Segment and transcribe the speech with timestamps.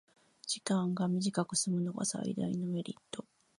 [0.47, 3.23] 時間が短くすむのが最大のメリット